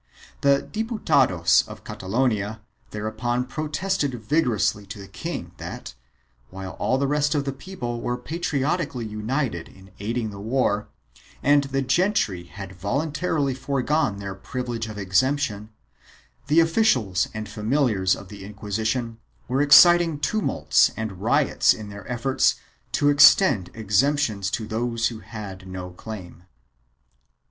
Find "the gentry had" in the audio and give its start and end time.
11.65-12.73